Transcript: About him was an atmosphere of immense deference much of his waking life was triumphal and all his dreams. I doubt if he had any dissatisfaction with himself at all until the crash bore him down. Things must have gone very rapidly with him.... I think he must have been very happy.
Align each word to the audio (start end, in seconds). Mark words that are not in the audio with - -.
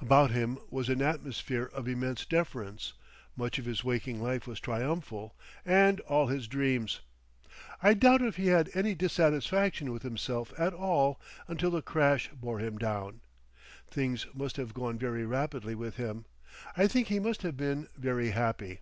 About 0.00 0.32
him 0.32 0.58
was 0.68 0.88
an 0.88 1.00
atmosphere 1.00 1.70
of 1.72 1.86
immense 1.86 2.24
deference 2.24 2.92
much 3.36 3.56
of 3.60 3.66
his 3.66 3.84
waking 3.84 4.20
life 4.20 4.44
was 4.44 4.58
triumphal 4.58 5.36
and 5.64 6.00
all 6.00 6.26
his 6.26 6.48
dreams. 6.48 7.02
I 7.80 7.94
doubt 7.94 8.20
if 8.20 8.34
he 8.34 8.48
had 8.48 8.68
any 8.74 8.96
dissatisfaction 8.96 9.92
with 9.92 10.02
himself 10.02 10.52
at 10.58 10.74
all 10.74 11.20
until 11.46 11.70
the 11.70 11.82
crash 11.82 12.28
bore 12.32 12.58
him 12.58 12.78
down. 12.78 13.20
Things 13.88 14.26
must 14.34 14.56
have 14.56 14.74
gone 14.74 14.98
very 14.98 15.24
rapidly 15.24 15.76
with 15.76 15.94
him.... 15.98 16.24
I 16.76 16.88
think 16.88 17.06
he 17.06 17.20
must 17.20 17.42
have 17.42 17.56
been 17.56 17.86
very 17.96 18.30
happy. 18.30 18.80